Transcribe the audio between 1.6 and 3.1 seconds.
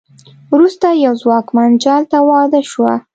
جال ته واده شوه.